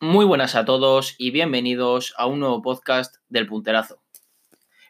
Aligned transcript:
Muy 0.00 0.24
buenas 0.24 0.54
a 0.54 0.64
todos 0.64 1.16
y 1.18 1.32
bienvenidos 1.32 2.14
a 2.16 2.26
un 2.26 2.38
nuevo 2.38 2.62
podcast 2.62 3.16
del 3.28 3.48
Punterazo. 3.48 4.00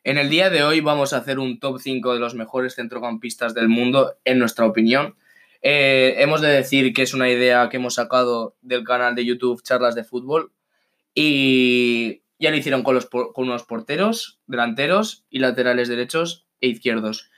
En 0.04 0.18
el 0.18 0.28
día 0.28 0.50
de 0.50 0.62
hoy 0.62 0.80
vamos 0.80 1.14
a 1.14 1.16
hacer 1.16 1.38
un 1.38 1.58
top 1.60 1.80
5 1.80 2.12
de 2.12 2.20
los 2.20 2.34
mejores 2.34 2.74
centrocampistas 2.74 3.54
del 3.54 3.70
mundo, 3.70 4.18
en 4.26 4.38
nuestra 4.38 4.66
opinión. 4.66 5.16
Eh, 5.62 6.16
hemos 6.18 6.42
de 6.42 6.48
decir 6.48 6.92
que 6.92 7.00
es 7.00 7.14
una 7.14 7.30
idea 7.30 7.70
que 7.70 7.78
hemos 7.78 7.94
sacado 7.94 8.54
del 8.60 8.84
canal 8.84 9.14
de 9.14 9.24
YouTube 9.24 9.62
Charlas 9.62 9.94
de 9.94 10.04
Fútbol 10.04 10.52
y 11.14 12.20
ya 12.38 12.50
lo 12.50 12.58
hicieron 12.58 12.82
con, 12.82 12.94
los, 12.94 13.06
con 13.06 13.32
unos 13.36 13.62
porteros, 13.62 14.40
delanteros 14.46 15.24
y 15.30 15.38
laterales 15.38 15.88
derechos 15.88 16.46
e 16.60 16.68
izquierdos. 16.68 17.30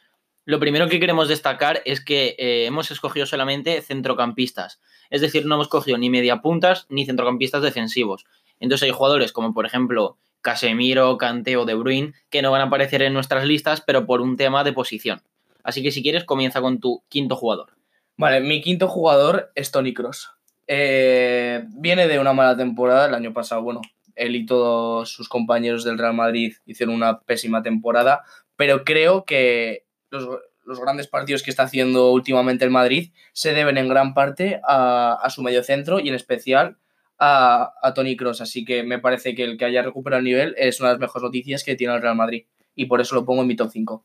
Lo 0.44 0.58
primero 0.58 0.88
que 0.88 1.00
queremos 1.00 1.28
destacar 1.28 1.82
es 1.84 2.02
que 2.02 2.34
eh, 2.38 2.66
hemos 2.66 2.90
escogido 2.90 3.26
solamente 3.26 3.82
centrocampistas. 3.82 4.80
Es 5.10 5.20
decir, 5.20 5.46
no 5.46 5.56
hemos 5.56 5.68
cogido 5.68 5.98
ni 5.98 6.10
mediapuntas 6.10 6.86
ni 6.88 7.04
centrocampistas 7.04 7.62
defensivos. 7.62 8.24
Entonces 8.58 8.86
hay 8.86 8.92
jugadores 8.92 9.32
como 9.32 9.52
por 9.52 9.66
ejemplo 9.66 10.16
Casemiro, 10.40 11.18
Kante 11.18 11.56
o 11.56 11.64
De 11.66 11.74
Bruyne 11.74 12.14
que 12.30 12.42
no 12.42 12.50
van 12.50 12.62
a 12.62 12.64
aparecer 12.64 13.02
en 13.02 13.12
nuestras 13.12 13.44
listas, 13.44 13.80
pero 13.80 14.06
por 14.06 14.20
un 14.20 14.36
tema 14.36 14.64
de 14.64 14.72
posición. 14.72 15.22
Así 15.62 15.82
que 15.82 15.90
si 15.90 16.02
quieres, 16.02 16.24
comienza 16.24 16.60
con 16.60 16.80
tu 16.80 17.02
quinto 17.08 17.36
jugador. 17.36 17.72
Vale, 18.16 18.40
mi 18.40 18.60
quinto 18.60 18.88
jugador 18.88 19.50
es 19.54 19.70
Tony 19.70 19.94
Cross. 19.94 20.30
Eh, 20.66 21.64
viene 21.68 22.06
de 22.06 22.18
una 22.18 22.32
mala 22.32 22.56
temporada 22.56 23.06
el 23.06 23.14
año 23.14 23.32
pasado. 23.32 23.62
Bueno, 23.62 23.80
él 24.14 24.36
y 24.36 24.46
todos 24.46 25.10
sus 25.10 25.28
compañeros 25.28 25.84
del 25.84 25.98
Real 25.98 26.14
Madrid 26.14 26.54
hicieron 26.66 26.94
una 26.94 27.20
pésima 27.20 27.62
temporada, 27.62 28.22
pero 28.56 28.84
creo 28.84 29.24
que 29.24 29.84
los, 30.10 30.80
grandes 30.80 31.08
partidos 31.08 31.42
que 31.42 31.50
está 31.50 31.64
haciendo 31.64 32.12
últimamente 32.12 32.64
el 32.64 32.70
Madrid 32.70 33.12
se 33.32 33.52
deben 33.54 33.78
en 33.78 33.88
gran 33.88 34.14
parte 34.14 34.60
a, 34.64 35.14
a 35.14 35.30
su 35.30 35.42
mediocentro 35.42 35.98
y 35.98 36.08
en 36.08 36.14
especial 36.14 36.76
a, 37.18 37.72
a 37.82 37.94
Tony 37.94 38.16
Cross. 38.16 38.40
Así 38.40 38.64
que 38.64 38.82
me 38.82 38.98
parece 38.98 39.34
que 39.34 39.44
el 39.44 39.56
que 39.56 39.64
haya 39.64 39.82
recuperado 39.82 40.18
el 40.18 40.24
nivel 40.24 40.54
es 40.58 40.80
una 40.80 40.90
de 40.90 40.94
las 40.94 41.00
mejores 41.00 41.24
noticias 41.24 41.64
que 41.64 41.76
tiene 41.76 41.94
el 41.94 42.02
Real 42.02 42.16
Madrid. 42.16 42.46
Y 42.74 42.86
por 42.86 43.00
eso 43.00 43.14
lo 43.14 43.24
pongo 43.24 43.42
en 43.42 43.48
mi 43.48 43.56
top 43.56 43.70
5. 43.72 44.04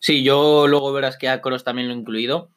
Sí, 0.00 0.22
yo 0.22 0.66
luego 0.66 0.92
verás 0.92 1.16
que 1.16 1.28
a 1.28 1.40
Cross 1.40 1.64
también 1.64 1.88
lo 1.88 1.94
he 1.94 1.96
incluido. 1.96 2.50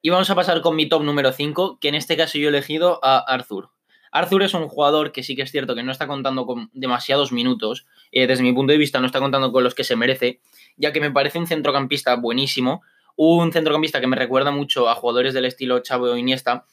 Y 0.00 0.10
vamos 0.10 0.30
a 0.30 0.34
pasar 0.34 0.60
con 0.60 0.76
mi 0.76 0.88
top 0.88 1.02
número 1.02 1.32
5, 1.32 1.78
que 1.80 1.88
en 1.88 1.94
este 1.94 2.16
caso 2.16 2.38
yo 2.38 2.46
he 2.46 2.48
elegido 2.48 3.00
a 3.02 3.18
Arthur. 3.18 3.70
Arthur 4.12 4.42
es 4.42 4.54
un 4.54 4.68
jugador 4.68 5.12
que 5.12 5.22
sí 5.22 5.36
que 5.36 5.42
es 5.42 5.50
cierto 5.50 5.74
que 5.74 5.82
no 5.82 5.92
está 5.92 6.06
contando 6.06 6.46
con 6.46 6.70
demasiados 6.72 7.32
minutos, 7.32 7.86
eh, 8.12 8.26
desde 8.26 8.42
mi 8.42 8.52
punto 8.52 8.72
de 8.72 8.78
vista 8.78 9.00
no 9.00 9.06
está 9.06 9.18
contando 9.20 9.52
con 9.52 9.64
los 9.64 9.74
que 9.74 9.84
se 9.84 9.96
merece, 9.96 10.40
ya 10.78 10.92
que 10.92 11.00
me 11.00 11.10
parece 11.10 11.38
un 11.38 11.46
centrocampista 11.46 12.16
buenísimo, 12.16 12.82
un 13.16 13.52
centrocampista 13.52 14.00
que 14.00 14.06
me 14.06 14.16
recuerda 14.16 14.50
mucho 14.50 14.88
a 14.88 14.94
jugadores 14.94 15.34
del 15.34 15.44
estilo 15.44 15.80
Chavo 15.80 16.06
o 16.06 16.16
Iniesta 16.16 16.64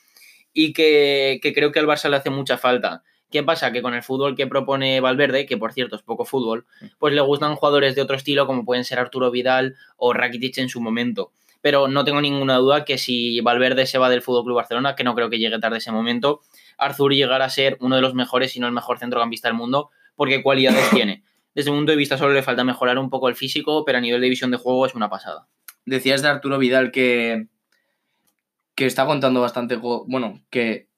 y 0.53 0.73
que, 0.73 1.39
que 1.41 1.53
creo 1.53 1.71
que 1.71 1.79
al 1.79 1.87
Barça 1.87 2.09
le 2.09 2.15
hace 2.15 2.29
mucha 2.29 2.57
falta. 2.57 3.03
¿Qué 3.31 3.43
pasa? 3.43 3.71
Que 3.71 3.81
con 3.81 3.93
el 3.93 4.03
fútbol 4.03 4.35
que 4.35 4.47
propone 4.47 5.01
Valverde, 5.01 5.45
que 5.45 5.57
por 5.57 5.73
cierto 5.73 5.95
es 5.95 6.03
poco 6.03 6.23
fútbol, 6.23 6.65
pues 6.99 7.13
le 7.13 7.21
gustan 7.21 7.55
jugadores 7.55 7.95
de 7.95 8.01
otro 8.01 8.15
estilo 8.15 8.45
como 8.45 8.63
pueden 8.63 8.85
ser 8.85 8.99
Arturo 8.99 9.31
Vidal 9.31 9.75
o 9.97 10.13
Rakitic 10.13 10.57
en 10.59 10.69
su 10.69 10.79
momento. 10.79 11.31
Pero 11.61 11.87
no 11.87 12.05
tengo 12.05 12.21
ninguna 12.21 12.57
duda 12.57 12.85
que 12.85 12.99
si 12.99 13.41
Valverde 13.41 13.87
se 13.87 13.97
va 13.97 14.07
del 14.07 14.21
Fútbol 14.21 14.43
Club 14.43 14.55
Barcelona, 14.57 14.95
que 14.95 15.03
no 15.03 15.15
creo 15.15 15.31
que 15.31 15.39
llegue 15.39 15.57
tarde 15.57 15.79
ese 15.79 15.91
momento, 15.91 16.41
Arthur 16.77 17.13
llegará 17.13 17.45
a 17.45 17.49
ser 17.49 17.77
uno 17.81 17.95
de 17.95 18.03
los 18.03 18.13
mejores, 18.13 18.51
si 18.51 18.59
no 18.59 18.67
el 18.67 18.73
mejor 18.73 18.99
centrocampista 18.99 19.47
del 19.47 19.57
mundo, 19.57 19.89
porque 20.15 20.43
cualidades 20.43 20.89
tiene. 20.93 21.23
Desde 21.55 21.71
mi 21.71 21.77
punto 21.77 21.93
de 21.93 21.97
vista 21.97 22.17
solo 22.17 22.33
le 22.33 22.43
falta 22.43 22.65
mejorar 22.65 22.97
un 22.99 23.09
poco 23.09 23.29
el 23.29 23.35
físico, 23.35 23.85
pero 23.85 23.97
a 23.97 24.01
nivel 24.01 24.19
de 24.19 24.29
visión 24.29 24.51
de 24.51 24.57
juego 24.57 24.85
es 24.85 24.93
una 24.93 25.09
pasada. 25.09 25.47
Decías 25.85 26.21
de 26.21 26.27
Arturo 26.27 26.59
Vidal 26.59 26.91
que, 26.91 27.47
que 28.75 28.85
está 28.85 29.05
contando 29.05 29.39
bastante, 29.39 29.77
bueno, 29.77 30.43
que 30.49 30.89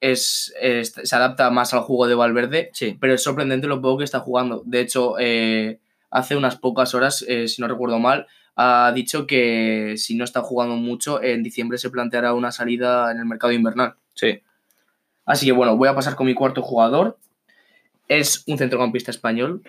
es, 0.00 0.54
es, 0.60 0.92
se 1.02 1.16
adapta 1.16 1.50
más 1.50 1.74
al 1.74 1.80
juego 1.80 2.06
de 2.06 2.14
Valverde, 2.14 2.70
sí. 2.74 2.96
pero 3.00 3.14
es 3.14 3.22
sorprendente 3.22 3.66
lo 3.66 3.82
poco 3.82 3.98
que 3.98 4.04
está 4.04 4.20
jugando. 4.20 4.62
De 4.64 4.80
hecho, 4.80 5.16
eh, 5.18 5.80
hace 6.10 6.36
unas 6.36 6.56
pocas 6.56 6.94
horas, 6.94 7.24
eh, 7.26 7.48
si 7.48 7.60
no 7.60 7.66
recuerdo 7.66 7.98
mal, 7.98 8.28
ha 8.54 8.92
dicho 8.94 9.26
que 9.26 9.94
si 9.96 10.14
no 10.14 10.22
está 10.22 10.42
jugando 10.42 10.76
mucho, 10.76 11.20
en 11.20 11.42
diciembre 11.42 11.76
se 11.76 11.90
planteará 11.90 12.34
una 12.34 12.52
salida 12.52 13.10
en 13.10 13.18
el 13.18 13.24
mercado 13.24 13.52
invernal. 13.52 13.96
Sí. 14.14 14.42
Así 15.24 15.46
que 15.46 15.52
bueno, 15.52 15.76
voy 15.76 15.88
a 15.88 15.94
pasar 15.94 16.14
con 16.14 16.26
mi 16.26 16.34
cuarto 16.34 16.62
jugador. 16.62 17.18
Es 18.06 18.44
un 18.46 18.58
centrocampista 18.58 19.10
español 19.10 19.62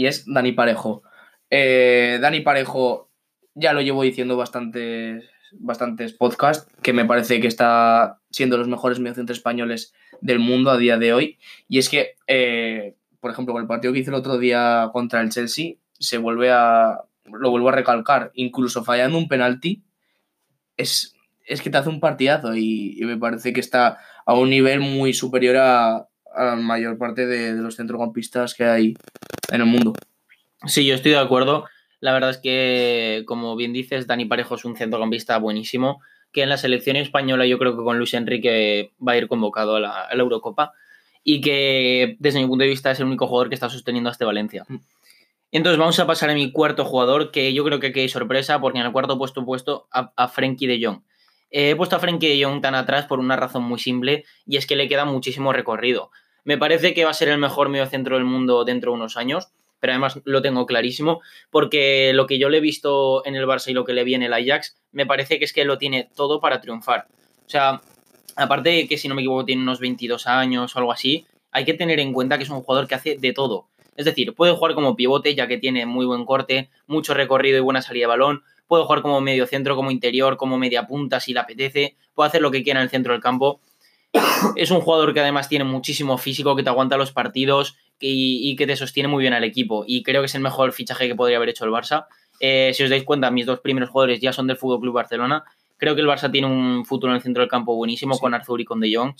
y 0.00 0.06
es 0.06 0.24
Dani 0.24 0.52
Parejo. 0.52 1.02
Eh, 1.50 2.18
Dani 2.22 2.40
Parejo 2.40 3.10
ya 3.54 3.74
lo 3.74 3.82
llevo 3.82 4.02
diciendo 4.02 4.34
bastantes, 4.34 5.28
bastantes 5.52 6.14
podcasts, 6.14 6.72
que 6.80 6.94
me 6.94 7.04
parece 7.04 7.38
que 7.38 7.46
está 7.46 8.18
siendo 8.30 8.56
los 8.56 8.66
mejores 8.66 8.98
mediocentros 8.98 9.36
españoles 9.36 9.92
del 10.22 10.38
mundo 10.38 10.70
a 10.70 10.78
día 10.78 10.96
de 10.96 11.12
hoy. 11.12 11.38
Y 11.68 11.78
es 11.78 11.90
que, 11.90 12.14
eh, 12.28 12.96
por 13.20 13.30
ejemplo, 13.30 13.52
con 13.52 13.60
el 13.60 13.68
partido 13.68 13.92
que 13.92 13.98
hizo 13.98 14.10
el 14.10 14.14
otro 14.14 14.38
día 14.38 14.88
contra 14.90 15.20
el 15.20 15.28
Chelsea, 15.28 15.74
se 15.98 16.16
vuelve 16.16 16.50
a. 16.50 17.02
lo 17.26 17.50
vuelvo 17.50 17.68
a 17.68 17.72
recalcar, 17.72 18.30
incluso 18.32 18.82
fallando 18.82 19.18
un 19.18 19.28
penalti, 19.28 19.84
es, 20.78 21.14
es 21.44 21.60
que 21.60 21.68
te 21.68 21.76
hace 21.76 21.90
un 21.90 22.00
partidazo 22.00 22.56
y, 22.56 22.96
y 22.98 23.04
me 23.04 23.18
parece 23.18 23.52
que 23.52 23.60
está 23.60 23.98
a 24.24 24.32
un 24.32 24.48
nivel 24.48 24.80
muy 24.80 25.12
superior 25.12 25.58
a, 25.58 26.08
a 26.34 26.44
la 26.44 26.56
mayor 26.56 26.96
parte 26.96 27.26
de, 27.26 27.54
de, 27.54 27.60
los 27.60 27.76
centrocampistas 27.76 28.54
que 28.54 28.64
hay 28.64 28.94
en 29.50 29.60
el 29.60 29.66
mundo. 29.66 29.92
Sí, 30.66 30.86
yo 30.86 30.94
estoy 30.94 31.12
de 31.12 31.18
acuerdo. 31.18 31.66
La 32.00 32.12
verdad 32.12 32.30
es 32.30 32.38
que, 32.38 33.24
como 33.26 33.56
bien 33.56 33.72
dices, 33.72 34.06
Dani 34.06 34.24
Parejo 34.24 34.54
es 34.54 34.64
un 34.64 34.76
centrocampista 34.76 35.38
buenísimo, 35.38 36.00
que 36.32 36.42
en 36.42 36.48
la 36.48 36.56
selección 36.56 36.96
española 36.96 37.46
yo 37.46 37.58
creo 37.58 37.76
que 37.76 37.82
con 37.82 37.98
Luis 37.98 38.14
Enrique 38.14 38.92
va 39.06 39.12
a 39.12 39.16
ir 39.16 39.28
convocado 39.28 39.76
a 39.76 39.80
la, 39.80 40.08
Eurocopa 40.12 40.72
y 41.22 41.40
que 41.40 42.16
desde 42.18 42.40
mi 42.40 42.46
punto 42.46 42.62
de 42.62 42.70
vista 42.70 42.90
es 42.90 43.00
el 43.00 43.06
único 43.06 43.26
jugador 43.26 43.48
que 43.48 43.54
está 43.54 43.68
sosteniendo 43.68 44.08
a 44.08 44.12
este 44.12 44.24
Valencia. 44.24 44.64
Entonces 45.52 45.78
vamos 45.78 45.98
a 45.98 46.06
pasar 46.06 46.30
a 46.30 46.34
mi 46.34 46.52
cuarto 46.52 46.84
jugador, 46.84 47.30
que 47.30 47.52
yo 47.52 47.64
creo 47.64 47.80
que 47.80 47.88
aquí 47.88 48.00
hay 48.00 48.08
sorpresa, 48.08 48.60
porque 48.60 48.78
en 48.78 48.86
el 48.86 48.92
cuarto 48.92 49.18
puesto 49.18 49.42
he 49.42 49.44
puesto 49.44 49.88
a, 49.92 50.12
a 50.16 50.32
de 50.36 50.80
Jong. 50.82 51.02
He 51.50 51.74
puesto 51.74 51.96
a 51.96 51.98
Frenkie 51.98 52.28
de 52.28 52.44
Jong 52.44 52.62
tan 52.62 52.76
atrás 52.76 53.06
por 53.06 53.18
una 53.18 53.36
razón 53.36 53.64
muy 53.64 53.80
simple 53.80 54.24
y 54.46 54.56
es 54.56 54.66
que 54.66 54.76
le 54.76 54.88
queda 54.88 55.04
muchísimo 55.04 55.52
recorrido. 55.52 56.10
Me 56.44 56.58
parece 56.58 56.94
que 56.94 57.04
va 57.04 57.10
a 57.10 57.14
ser 57.14 57.28
el 57.28 57.38
mejor 57.38 57.68
mediocentro 57.68 58.16
del 58.16 58.24
mundo 58.24 58.64
dentro 58.64 58.92
de 58.92 58.96
unos 58.96 59.16
años, 59.16 59.48
pero 59.78 59.92
además 59.92 60.20
lo 60.24 60.42
tengo 60.42 60.66
clarísimo 60.66 61.20
porque 61.50 62.12
lo 62.14 62.26
que 62.26 62.38
yo 62.38 62.48
le 62.48 62.58
he 62.58 62.60
visto 62.60 63.24
en 63.26 63.34
el 63.34 63.46
Barça 63.46 63.68
y 63.68 63.72
lo 63.74 63.84
que 63.84 63.92
le 63.92 64.04
vi 64.04 64.14
en 64.14 64.22
el 64.22 64.32
Ajax, 64.32 64.76
me 64.92 65.06
parece 65.06 65.38
que 65.38 65.44
es 65.44 65.52
que 65.52 65.64
lo 65.64 65.78
tiene 65.78 66.08
todo 66.14 66.40
para 66.40 66.60
triunfar. 66.60 67.06
O 67.46 67.50
sea, 67.50 67.80
aparte 68.36 68.70
de 68.70 68.86
que 68.86 68.98
si 68.98 69.08
no 69.08 69.14
me 69.14 69.22
equivoco 69.22 69.44
tiene 69.44 69.62
unos 69.62 69.80
22 69.80 70.26
años 70.26 70.74
o 70.74 70.78
algo 70.78 70.92
así, 70.92 71.26
hay 71.50 71.64
que 71.64 71.74
tener 71.74 71.98
en 71.98 72.12
cuenta 72.12 72.36
que 72.38 72.44
es 72.44 72.50
un 72.50 72.62
jugador 72.62 72.86
que 72.86 72.94
hace 72.94 73.16
de 73.16 73.32
todo. 73.32 73.66
Es 73.96 74.04
decir, 74.04 74.34
puede 74.34 74.52
jugar 74.52 74.74
como 74.74 74.96
pivote 74.96 75.34
ya 75.34 75.46
que 75.46 75.58
tiene 75.58 75.84
muy 75.84 76.06
buen 76.06 76.24
corte, 76.24 76.70
mucho 76.86 77.12
recorrido 77.12 77.58
y 77.58 77.60
buena 77.60 77.82
salida 77.82 78.04
de 78.04 78.08
balón, 78.08 78.44
puede 78.66 78.84
jugar 78.84 79.02
como 79.02 79.20
medio 79.20 79.46
centro, 79.46 79.76
como 79.76 79.90
interior, 79.90 80.36
como 80.36 80.56
media 80.56 80.86
punta 80.86 81.20
si 81.20 81.34
le 81.34 81.40
apetece, 81.40 81.96
puede 82.14 82.28
hacer 82.28 82.40
lo 82.40 82.50
que 82.50 82.62
quiera 82.62 82.80
en 82.80 82.84
el 82.84 82.90
centro 82.90 83.12
del 83.12 83.20
campo. 83.20 83.60
Es 84.56 84.70
un 84.70 84.80
jugador 84.80 85.14
que 85.14 85.20
además 85.20 85.48
tiene 85.48 85.64
muchísimo 85.64 86.18
físico, 86.18 86.56
que 86.56 86.62
te 86.62 86.70
aguanta 86.70 86.96
los 86.96 87.12
partidos 87.12 87.76
y, 88.00 88.40
y 88.50 88.56
que 88.56 88.66
te 88.66 88.76
sostiene 88.76 89.08
muy 89.08 89.22
bien 89.22 89.34
al 89.34 89.44
equipo. 89.44 89.84
Y 89.86 90.02
creo 90.02 90.22
que 90.22 90.26
es 90.26 90.34
el 90.34 90.40
mejor 90.40 90.72
fichaje 90.72 91.06
que 91.08 91.14
podría 91.14 91.36
haber 91.36 91.50
hecho 91.50 91.64
el 91.64 91.70
Barça. 91.70 92.06
Eh, 92.40 92.72
si 92.74 92.82
os 92.82 92.90
dais 92.90 93.04
cuenta, 93.04 93.30
mis 93.30 93.46
dos 93.46 93.60
primeros 93.60 93.90
jugadores 93.90 94.20
ya 94.20 94.32
son 94.32 94.46
del 94.46 94.56
Fútbol 94.56 94.80
Club 94.80 94.94
Barcelona. 94.94 95.44
Creo 95.76 95.94
que 95.94 96.00
el 96.02 96.08
Barça 96.08 96.30
tiene 96.30 96.46
un 96.46 96.84
futuro 96.84 97.12
en 97.12 97.16
el 97.16 97.22
centro 97.22 97.42
del 97.42 97.48
campo 97.48 97.74
buenísimo 97.74 98.14
sí. 98.14 98.20
con 98.20 98.34
Arthur 98.34 98.60
y 98.60 98.64
con 98.64 98.80
De 98.80 98.94
Jong. 98.94 99.14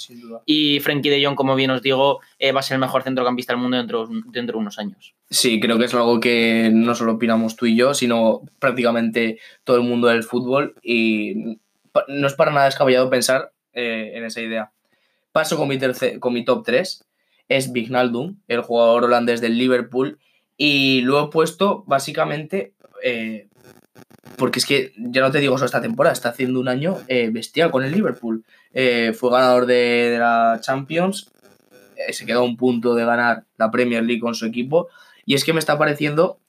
Y 0.44 0.80
Frenkie 0.80 1.08
De 1.08 1.24
Jong, 1.24 1.34
como 1.34 1.54
bien 1.54 1.70
os 1.70 1.80
digo, 1.80 2.20
eh, 2.38 2.52
va 2.52 2.60
a 2.60 2.62
ser 2.62 2.74
el 2.74 2.80
mejor 2.80 3.02
centrocampista 3.02 3.54
del 3.54 3.62
mundo 3.62 3.78
dentro, 3.78 4.08
dentro 4.26 4.56
de 4.56 4.60
unos 4.60 4.78
años. 4.78 5.14
Sí, 5.30 5.58
creo 5.58 5.78
que 5.78 5.86
es 5.86 5.94
algo 5.94 6.20
que 6.20 6.70
no 6.72 6.94
solo 6.94 7.12
opinamos 7.12 7.56
tú 7.56 7.64
y 7.64 7.76
yo, 7.76 7.94
sino 7.94 8.42
prácticamente 8.58 9.38
todo 9.64 9.76
el 9.76 9.84
mundo 9.84 10.08
del 10.08 10.22
fútbol. 10.22 10.74
Y 10.82 11.56
no 12.08 12.26
es 12.26 12.34
para 12.34 12.52
nada 12.52 12.66
descabellado 12.66 13.08
pensar 13.08 13.52
eh, 13.72 14.12
en 14.14 14.24
esa 14.24 14.42
idea. 14.42 14.70
Paso 15.32 15.56
con 15.56 15.68
mi, 15.68 15.78
tercer, 15.78 16.18
con 16.18 16.32
mi 16.32 16.44
top 16.44 16.64
3. 16.64 17.04
Es 17.48 17.72
Vignaldum, 17.72 18.38
el 18.48 18.60
jugador 18.62 19.04
holandés 19.04 19.40
del 19.40 19.58
Liverpool. 19.58 20.18
Y 20.56 21.00
lo 21.02 21.24
he 21.24 21.30
puesto 21.30 21.84
básicamente 21.86 22.74
eh, 23.02 23.50
porque 24.36 24.58
es 24.58 24.66
que 24.66 24.92
ya 24.96 25.20
no 25.20 25.30
te 25.30 25.38
digo 25.38 25.56
solo 25.56 25.66
esta 25.66 25.80
temporada, 25.80 26.12
está 26.12 26.30
haciendo 26.30 26.60
un 26.60 26.68
año 26.68 26.98
eh, 27.08 27.30
bestial 27.30 27.70
con 27.70 27.84
el 27.84 27.92
Liverpool. 27.92 28.44
Eh, 28.72 29.12
fue 29.14 29.30
ganador 29.30 29.66
de, 29.66 30.16
la 30.18 30.58
Champions, 30.62 31.30
eh, 31.96 32.12
se 32.12 32.26
quedó 32.26 32.40
a 32.40 32.44
un 32.44 32.56
punto 32.56 32.94
de 32.94 33.04
ganar 33.04 33.44
la 33.58 33.70
Premier 33.70 34.02
League 34.02 34.20
con 34.20 34.34
su 34.34 34.46
equipo. 34.46 34.88
Y 35.26 35.34
es 35.34 35.44
que 35.44 35.52
me 35.52 35.58
está 35.58 35.78
pareciendo, 35.78 36.40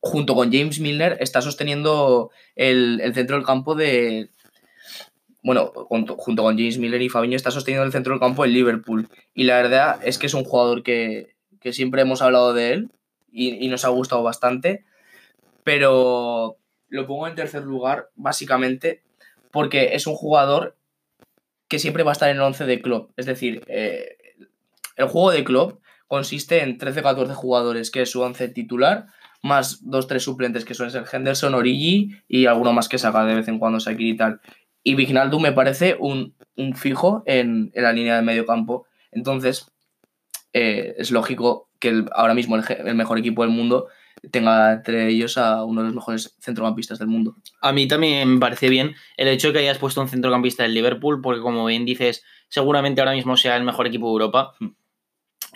junto 0.00 0.34
con 0.34 0.52
James 0.52 0.78
Milner, 0.78 1.16
está 1.20 1.40
sosteniendo 1.40 2.30
el, 2.54 3.00
el 3.00 3.14
centro 3.14 3.36
del 3.36 3.46
campo 3.46 3.74
de. 3.74 4.30
Bueno, 5.42 5.72
junto, 5.74 6.16
junto 6.16 6.42
con 6.42 6.56
James 6.56 6.78
Miller 6.78 7.02
y 7.02 7.08
Fabinho 7.08 7.36
está 7.36 7.50
sosteniendo 7.50 7.84
el 7.84 7.92
centro 7.92 8.12
del 8.12 8.20
campo 8.20 8.44
el 8.44 8.52
Liverpool. 8.52 9.08
Y 9.34 9.44
la 9.44 9.56
verdad 9.56 10.00
es 10.04 10.18
que 10.18 10.26
es 10.26 10.34
un 10.34 10.44
jugador 10.44 10.82
que, 10.82 11.34
que 11.60 11.72
siempre 11.72 12.02
hemos 12.02 12.22
hablado 12.22 12.54
de 12.54 12.72
él 12.72 12.90
y, 13.30 13.64
y 13.64 13.68
nos 13.68 13.84
ha 13.84 13.88
gustado 13.88 14.22
bastante 14.22 14.84
pero 15.64 16.56
lo 16.88 17.06
pongo 17.06 17.26
en 17.26 17.34
tercer 17.34 17.62
lugar 17.62 18.10
básicamente 18.14 19.02
porque 19.50 19.94
es 19.94 20.06
un 20.06 20.14
jugador 20.14 20.76
que 21.68 21.78
siempre 21.78 22.02
va 22.02 22.12
a 22.12 22.12
estar 22.12 22.30
en 22.30 22.36
el 22.36 22.42
11 22.42 22.66
de 22.66 22.82
club. 22.82 23.12
Es 23.16 23.26
decir, 23.26 23.62
eh, 23.66 24.16
el 24.96 25.08
juego 25.08 25.30
de 25.30 25.44
club 25.44 25.80
consiste 26.06 26.62
en 26.62 26.78
13-14 26.78 27.34
jugadores, 27.34 27.90
que 27.90 28.02
es 28.02 28.10
su 28.10 28.20
once 28.20 28.48
titular, 28.48 29.06
más 29.42 29.82
2-3 29.84 30.18
suplentes, 30.18 30.64
que 30.64 30.74
suelen 30.74 30.92
ser 30.92 31.04
Henderson, 31.10 31.54
Origi 31.54 32.10
y 32.28 32.46
alguno 32.46 32.72
más 32.72 32.88
que 32.88 32.98
saca 32.98 33.24
de 33.24 33.34
vez 33.34 33.48
en 33.48 33.58
cuando 33.58 33.80
Sakir 33.80 34.08
y 34.08 34.16
tal. 34.16 34.40
Y 34.82 34.94
Vignaldo 34.94 35.38
me 35.38 35.52
parece 35.52 35.96
un, 35.98 36.34
un 36.56 36.74
fijo 36.74 37.22
en, 37.26 37.70
en, 37.74 37.82
la 37.82 37.92
línea 37.92 38.16
de 38.16 38.22
medio 38.22 38.46
campo. 38.46 38.86
Entonces, 39.10 39.70
eh, 40.52 40.94
es 40.98 41.10
lógico 41.10 41.68
que 41.78 42.04
ahora 42.12 42.34
mismo 42.34 42.56
el, 42.56 42.64
el, 42.86 42.94
mejor 42.94 43.18
equipo 43.18 43.42
del 43.42 43.50
mundo 43.50 43.88
tenga 44.30 44.72
entre 44.72 45.08
ellos 45.08 45.36
a 45.38 45.64
uno 45.64 45.80
de 45.80 45.86
los 45.86 45.94
mejores 45.94 46.36
centrocampistas 46.40 46.98
del 46.98 47.08
mundo. 47.08 47.36
A 47.60 47.72
mí 47.72 47.88
también 47.88 48.34
me 48.34 48.40
parece 48.40 48.68
bien 48.68 48.94
el 49.16 49.28
hecho 49.28 49.48
de 49.48 49.54
que 49.54 49.58
hayas 49.60 49.78
puesto 49.78 50.00
un 50.00 50.08
centrocampista 50.08 50.62
del 50.62 50.74
Liverpool, 50.74 51.20
porque 51.20 51.40
como 51.40 51.64
bien 51.64 51.84
dices, 51.84 52.24
seguramente 52.48 53.00
ahora 53.00 53.14
mismo 53.14 53.36
sea 53.36 53.56
el 53.56 53.64
mejor 53.64 53.86
equipo 53.86 54.06
de 54.06 54.12
Europa 54.12 54.54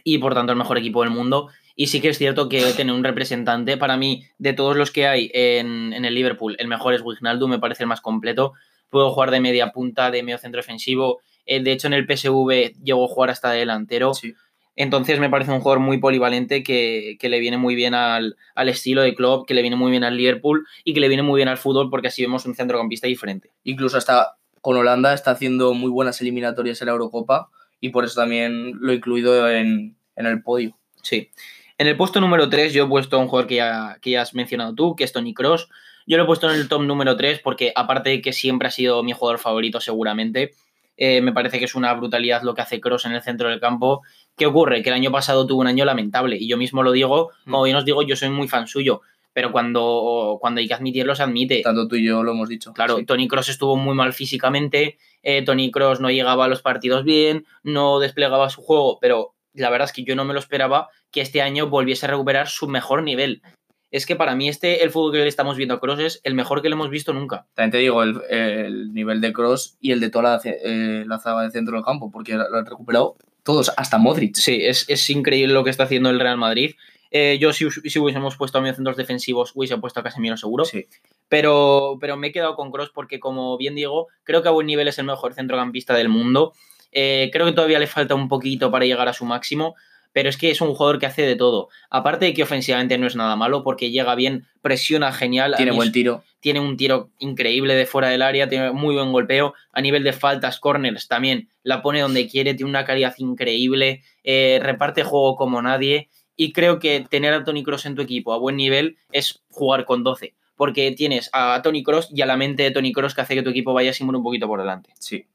y 0.03 0.19
por 0.19 0.35
tanto 0.35 0.53
el 0.53 0.59
mejor 0.59 0.79
equipo 0.79 1.03
del 1.03 1.11
mundo. 1.11 1.49
Y 1.79 1.89
sí 1.89 2.01
que 2.01 2.09
es 2.09 2.19
cierto 2.19 2.49
que 2.49 2.63
tener 2.73 2.95
un 2.95 3.05
representante, 3.05 3.77
para 3.77 3.99
mí, 3.99 4.25
de 4.39 4.55
todos 4.55 4.77
los 4.77 4.91
que 4.91 5.07
hay 5.07 5.31
en, 5.35 5.93
en 5.93 6.07
el 6.07 6.15
Liverpool, 6.15 6.57
el 6.59 6.69
mejor 6.69 6.95
es 6.95 7.03
Wijnaldum, 7.03 7.51
me 7.51 7.59
parece 7.59 7.83
el 7.83 7.89
más 7.89 8.01
completo. 8.01 8.55
Puedo 8.91 9.11
jugar 9.11 9.31
de 9.31 9.41
media 9.41 9.73
punta, 9.73 10.11
de 10.11 10.23
medio 10.23 10.39
centro 10.39 10.61
defensivo. 10.61 11.21
Eh, 11.45 11.63
de 11.63 11.73
hecho, 11.73 11.87
en 11.87 11.95
el 11.95 12.07
PSV 12.07 12.83
llegó 12.83 13.05
a 13.05 13.09
jugar 13.09 13.31
hasta 13.31 13.51
delantero. 13.51 14.15
Sí. 14.15 14.35
Entonces 14.77 15.19
me 15.19 15.31
parece 15.31 15.53
un 15.53 15.61
jugador 15.61 15.81
muy 15.81 15.99
polivalente 15.99 16.63
que, 16.63 17.17
que 17.19 17.31
le 17.31 17.41
viene 17.41 17.57
muy 17.57 17.75
bien 17.75 17.95
al, 17.95 18.37
al, 18.55 18.69
estilo 18.69 19.01
de 19.01 19.15
club, 19.15 19.47
que 19.47 19.55
le 19.55 19.63
viene 19.63 19.77
muy 19.77 19.91
bien 19.91 20.05
al 20.05 20.19
Liverpool 20.19 20.67
y 20.85 20.93
que 20.93 21.01
le 21.01 21.09
viene 21.09 21.23
muy 21.23 21.39
bien 21.39 21.49
al 21.49 21.57
fútbol 21.57 21.89
porque 21.89 22.09
así 22.09 22.21
vemos 22.21 22.45
un 22.45 22.55
centrocampista 22.55 23.07
diferente. 23.07 23.51
Incluso 23.65 23.97
hasta 23.97 24.37
con 24.61 24.77
Holanda 24.77 25.15
está 25.15 25.31
haciendo 25.31 25.73
muy 25.73 25.91
buenas 25.91 26.21
eliminatorias 26.21 26.83
en 26.83 26.87
la 26.87 26.93
Eurocopa 26.93 27.49
y 27.81 27.89
por 27.89 28.05
eso 28.05 28.21
también 28.21 28.73
lo 28.79 28.93
he 28.93 28.97
incluido 28.97 29.51
en, 29.51 29.97
en 30.15 30.27
el 30.27 30.43
podio. 30.43 30.77
Sí. 31.03 31.31
En 31.79 31.87
el 31.87 31.97
puesto 31.97 32.21
número 32.21 32.49
3 32.49 32.75
yo 32.75 32.85
he 32.85 32.89
puesto 32.89 33.17
a 33.17 33.21
un 33.21 33.29
jugador 33.29 33.49
que 33.49 33.57
ya, 33.57 33.99
que 34.03 34.11
ya 34.11 34.23
has 34.23 34.35
mencionado 34.35 34.75
tú, 34.75 34.95
que 34.95 35.05
es 35.05 35.13
Tony 35.13 35.33
Cross. 35.33 35.69
Yo 36.07 36.17
lo 36.17 36.23
he 36.23 36.27
puesto 36.27 36.49
en 36.49 36.57
el 36.57 36.69
top 36.69 36.83
número 36.83 37.17
3 37.17 37.41
porque 37.41 37.73
aparte 37.75 38.11
de 38.11 38.23
que 38.23 38.33
siempre 38.33 38.69
ha 38.69 38.71
sido 38.71 39.03
mi 39.03 39.13
jugador 39.13 39.41
favorito 39.41 39.81
seguramente, 39.81 40.55
eh, 40.97 41.21
me 41.21 41.33
parece 41.33 41.59
que 41.59 41.65
es 41.65 41.75
una 41.75 41.93
brutalidad 41.95 42.43
lo 42.43 42.55
que 42.55 42.63
hace 42.63 42.81
Cross 42.81 43.07
en 43.07 43.13
el 43.13 43.23
centro 43.23 43.49
del 43.49 43.61
campo. 43.61 44.03
¿Qué 44.37 44.47
ocurre? 44.47 44.83
Que 44.83 44.91
el 44.91 44.95
año 44.95 45.11
pasado 45.11 45.47
tuvo 45.47 45.61
un 45.61 45.67
año 45.67 45.85
lamentable 45.85 46.37
y 46.37 46.49
yo 46.49 46.57
mismo 46.57 46.83
lo 46.83 46.93
digo, 46.93 47.33
como 47.45 47.65
bien 47.65 47.77
os 47.77 47.85
digo, 47.85 48.03
yo 48.03 48.17
soy 48.17 48.31
muy 48.31 48.49
fan 48.49 48.67
suyo, 48.69 49.03
pero 49.33 49.51
cuando, 49.53 50.39
cuando 50.41 50.61
hay 50.61 50.69
que 50.69 50.75
admitirlo 50.75 51.15
se 51.15 51.25
admite. 51.25 51.63
Tanto 51.63 51.89
tú 51.89 51.97
y 51.97 52.07
yo 52.07 52.23
lo 52.23 52.33
hemos 52.33 52.49
dicho. 52.49 52.73
Claro, 52.73 52.99
sí. 52.99 53.05
Tony 53.05 53.27
Cross 53.29 53.49
estuvo 53.51 53.77
muy 53.77 53.95
mal 53.95 54.13
físicamente, 54.13 54.99
eh, 55.23 55.43
Tony 55.43 55.71
Cross 55.71 56.01
no 56.01 56.11
llegaba 56.11 56.45
a 56.45 56.49
los 56.49 56.63
partidos 56.63 57.05
bien, 57.05 57.47
no 57.63 57.99
desplegaba 57.99 58.49
su 58.49 58.63
juego, 58.63 58.99
pero 59.01 59.35
la 59.55 59.71
verdad 59.71 59.87
es 59.87 59.93
que 59.93 60.05
yo 60.05 60.15
no 60.15 60.25
me 60.25 60.35
lo 60.35 60.39
esperaba 60.39 60.89
que 61.11 61.21
este 61.21 61.43
año 61.43 61.69
volviese 61.69 62.07
a 62.07 62.11
recuperar 62.11 62.49
su 62.49 62.69
mejor 62.69 63.03
nivel. 63.03 63.43
Es 63.91 64.05
que 64.05 64.17
para 64.17 64.35
mí 64.35 64.49
este, 64.49 64.83
el 64.83 64.91
fútbol 64.91 65.13
que 65.13 65.19
le 65.19 65.29
estamos 65.29 65.57
viendo 65.57 65.75
a 65.75 65.81
Cross 65.81 66.01
es 66.01 66.21
el 66.25 66.35
mejor 66.35 66.61
que 66.61 66.69
le 66.69 66.75
hemos 66.75 66.91
visto 66.91 67.13
nunca. 67.13 67.47
También 67.55 67.71
te 67.71 67.79
digo, 67.79 68.03
el, 68.03 68.21
el 68.29 68.93
nivel 68.93 69.21
de 69.21 69.33
Cross 69.33 69.77
y 69.81 69.93
el 69.93 70.01
de 70.01 70.11
toda 70.11 70.25
la, 70.25 70.41
eh, 70.45 71.05
la 71.07 71.19
zaga 71.19 71.43
de 71.43 71.51
centro 71.51 71.77
del 71.77 71.85
campo, 71.85 72.11
porque 72.11 72.35
lo 72.35 72.57
han 72.57 72.67
recuperado 72.67 73.17
todos, 73.43 73.73
hasta 73.77 73.97
Modric. 73.97 74.35
Sí, 74.35 74.59
es, 74.61 74.85
es 74.89 75.09
increíble 75.09 75.55
lo 75.55 75.63
que 75.63 75.71
está 75.71 75.85
haciendo 75.85 76.11
el 76.11 76.19
Real 76.19 76.37
Madrid. 76.37 76.75
Eh, 77.13 77.39
yo 77.41 77.53
si, 77.53 77.71
si, 77.71 77.99
hubiésemos 77.99 78.37
puesto 78.37 78.59
a 78.59 78.61
mis 78.61 78.75
centros 78.75 78.97
defensivos, 78.97 79.53
hubiese 79.55 79.79
puesto 79.79 80.01
a 80.01 80.03
Casemiro 80.03 80.37
seguro. 80.37 80.65
Sí. 80.65 80.87
Pero, 81.29 81.97
pero 82.01 82.17
me 82.17 82.27
he 82.27 82.33
quedado 82.33 82.57
con 82.57 82.73
Cross 82.73 82.91
porque, 82.93 83.21
como 83.21 83.57
bien 83.57 83.77
digo, 83.77 84.09
creo 84.25 84.43
que 84.43 84.49
a 84.49 84.53
buen 84.53 84.67
nivel 84.67 84.89
es 84.89 84.99
el 84.99 85.07
mejor 85.07 85.33
centrocampista 85.33 85.95
del 85.95 86.09
mundo. 86.09 86.53
Eh, 86.93 87.31
creo 87.33 87.47
que 87.47 87.53
todavía 87.53 87.79
le 87.79 87.87
falta 87.87 88.15
un 88.15 88.29
poquito 88.29 88.71
para 88.71 88.85
llegar 88.85 89.09
a 89.09 89.13
su 89.13 89.25
máximo, 89.25 89.77
pero 90.17 90.31
es 90.31 90.39
que 90.39 90.51
es 90.51 90.63
un 90.63 90.75
jugador 90.75 90.99
que 90.99 91.05
hace 91.05 91.27
de 91.27 91.37
todo. 91.37 91.69
Aparte 91.91 92.25
de 92.25 92.33
que 92.33 92.43
ofensivamente 92.43 92.97
no 92.97 93.07
es 93.07 93.17
nada 93.17 93.37
malo, 93.37 93.63
porque 93.63 93.91
llega 93.91 94.15
bien, 94.15 94.47
presiona 94.63 95.13
genial. 95.13 95.53
Tiene 95.59 95.73
buen 95.73 95.93
tiro. 95.93 96.25
Tiene 96.41 96.59
un 96.59 96.79
tiro 96.79 97.11
increíble 97.19 97.75
de 97.75 97.85
fuera 97.85 98.09
del 98.09 98.23
área, 98.23 98.49
tiene 98.49 98.73
muy 98.73 98.95
buen 98.95 99.13
golpeo. 99.13 99.53
A 99.73 99.83
nivel 99.83 100.05
de 100.05 100.15
faltas, 100.15 100.59
corners 100.59 101.07
también, 101.07 101.51
la 101.63 101.83
pone 101.83 102.01
donde 102.01 102.27
quiere, 102.29 102.55
tiene 102.55 102.71
una 102.71 102.87
calidad 102.87 103.15
increíble, 103.19 104.05
eh, 104.25 104.59
reparte 104.63 105.03
juego 105.03 105.37
como 105.37 105.61
nadie. 105.61 106.09
Y 106.35 106.55
creo 106.55 106.79
que 106.79 107.05
tener 107.11 107.35
a 107.35 107.45
Tony 107.45 107.63
Cross 107.63 107.85
en 107.85 107.95
tu 107.95 108.01
equipo 108.01 108.33
a 108.33 108.39
buen 108.39 108.57
nivel 108.57 108.97
es 109.13 109.43
jugar 109.51 109.85
con 109.85 110.03
12. 110.03 110.33
Porque 110.55 110.93
tienes 110.93 111.29
a 111.35 111.61
Tony 111.63 111.83
Cross 111.83 112.09
y 112.11 112.23
a 112.23 112.27
la 112.27 112.39
mente 112.39 112.63
de 112.63 112.71
Tony 112.71 112.95
Cross 112.95 113.15
que 113.15 113.21
hace 113.21 113.35
que 113.35 113.43
tu 113.43 113.51
equipo 113.51 113.75
vaya 113.75 113.93
siempre 113.93 114.17
un 114.17 114.25
poquito 114.25 114.47
por 114.47 114.61
delante. 114.61 114.95
Sí. 114.99 115.27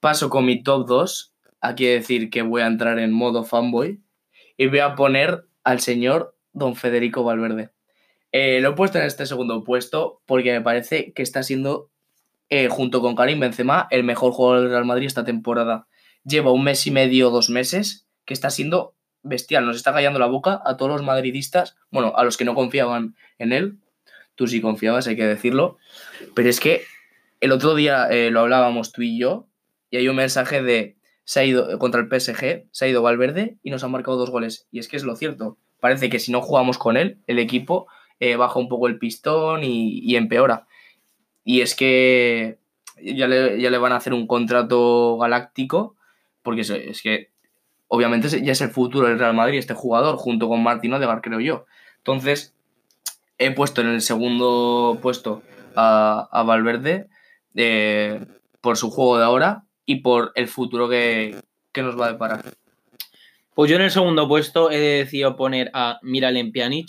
Paso 0.00 0.28
con 0.28 0.44
mi 0.44 0.62
top 0.62 0.86
2. 0.86 1.31
Aquí 1.62 1.86
decir 1.86 2.28
que 2.28 2.42
voy 2.42 2.60
a 2.62 2.66
entrar 2.66 2.98
en 2.98 3.12
modo 3.12 3.44
fanboy. 3.44 4.02
Y 4.58 4.66
voy 4.66 4.80
a 4.80 4.96
poner 4.96 5.46
al 5.64 5.80
señor 5.80 6.36
Don 6.52 6.76
Federico 6.76 7.22
Valverde. 7.22 7.70
Eh, 8.32 8.60
lo 8.60 8.70
he 8.70 8.72
puesto 8.72 8.98
en 8.98 9.04
este 9.04 9.26
segundo 9.26 9.62
puesto 9.62 10.20
porque 10.26 10.52
me 10.52 10.60
parece 10.60 11.12
que 11.12 11.22
está 11.22 11.42
siendo, 11.42 11.90
eh, 12.48 12.68
junto 12.68 13.00
con 13.00 13.14
Karim 13.14 13.40
Benzema, 13.40 13.86
el 13.90 14.04
mejor 14.04 14.32
jugador 14.32 14.62
del 14.62 14.70
Real 14.70 14.84
Madrid 14.84 15.06
esta 15.06 15.24
temporada. 15.24 15.86
Lleva 16.24 16.50
un 16.50 16.64
mes 16.64 16.86
y 16.86 16.90
medio, 16.90 17.30
dos 17.30 17.48
meses, 17.48 18.06
que 18.24 18.34
está 18.34 18.50
siendo 18.50 18.94
bestial. 19.22 19.64
Nos 19.64 19.76
está 19.76 19.92
callando 19.92 20.18
la 20.18 20.26
boca 20.26 20.60
a 20.64 20.76
todos 20.76 20.90
los 20.90 21.02
madridistas, 21.02 21.76
bueno, 21.90 22.12
a 22.16 22.24
los 22.24 22.36
que 22.36 22.44
no 22.44 22.54
confiaban 22.54 23.14
en 23.38 23.52
él. 23.52 23.78
Tú 24.34 24.48
sí 24.48 24.60
confiabas, 24.60 25.06
hay 25.06 25.16
que 25.16 25.26
decirlo. 25.26 25.78
Pero 26.34 26.48
es 26.48 26.58
que 26.58 26.82
el 27.40 27.52
otro 27.52 27.74
día 27.74 28.08
eh, 28.08 28.30
lo 28.30 28.40
hablábamos 28.40 28.92
tú 28.92 29.02
y 29.02 29.18
yo, 29.18 29.46
y 29.90 29.98
hay 29.98 30.08
un 30.08 30.16
mensaje 30.16 30.62
de 30.62 30.96
se 31.24 31.40
ha 31.40 31.44
ido 31.44 31.78
contra 31.78 32.00
el 32.00 32.08
PSG, 32.08 32.66
se 32.70 32.84
ha 32.84 32.88
ido 32.88 33.02
Valverde 33.02 33.56
y 33.62 33.70
nos 33.70 33.84
han 33.84 33.90
marcado 33.90 34.16
dos 34.16 34.30
goles. 34.30 34.66
Y 34.70 34.78
es 34.78 34.88
que 34.88 34.96
es 34.96 35.04
lo 35.04 35.16
cierto. 35.16 35.58
Parece 35.80 36.10
que 36.10 36.18
si 36.18 36.32
no 36.32 36.40
jugamos 36.42 36.78
con 36.78 36.96
él, 36.96 37.18
el 37.26 37.38
equipo 37.38 37.86
eh, 38.20 38.36
baja 38.36 38.58
un 38.58 38.68
poco 38.68 38.88
el 38.88 38.98
pistón 38.98 39.62
y, 39.64 40.16
empeora. 40.16 40.66
Y 41.44 41.60
es 41.60 41.74
que 41.74 42.58
ya 43.02 43.26
le, 43.26 43.60
ya 43.60 43.70
le 43.70 43.78
van 43.78 43.92
a 43.92 43.96
hacer 43.96 44.14
un 44.14 44.26
contrato 44.26 45.18
galáctico, 45.18 45.96
porque 46.42 46.60
es, 46.60 46.70
es 46.70 47.02
que 47.02 47.30
obviamente 47.88 48.28
ya 48.42 48.52
es 48.52 48.60
el 48.60 48.70
futuro 48.70 49.08
del 49.08 49.18
Real 49.18 49.34
Madrid 49.34 49.58
este 49.58 49.74
jugador, 49.74 50.16
junto 50.16 50.48
con 50.48 50.62
Martín 50.62 50.92
Odegaard, 50.92 51.20
creo 51.20 51.40
yo. 51.40 51.66
Entonces, 51.98 52.54
he 53.38 53.50
puesto 53.50 53.80
en 53.80 53.88
el 53.88 54.02
segundo 54.02 54.98
puesto 55.02 55.42
a, 55.74 56.28
a 56.30 56.42
Valverde 56.42 57.08
eh, 57.54 58.24
por 58.60 58.76
su 58.76 58.90
juego 58.90 59.18
de 59.18 59.24
ahora 59.24 59.64
y 59.86 59.96
por 59.96 60.32
el 60.34 60.48
futuro 60.48 60.88
que, 60.88 61.36
que, 61.72 61.82
nos 61.82 61.98
va 61.98 62.06
a 62.06 62.12
deparar. 62.12 62.44
Pues 63.54 63.70
yo 63.70 63.76
en 63.76 63.82
el 63.82 63.90
segundo 63.90 64.26
puesto 64.26 64.70
he 64.70 64.78
decidido 64.78 65.36
poner 65.36 65.70
a 65.74 65.98
Miralem 66.02 66.52
Pjanic, 66.52 66.88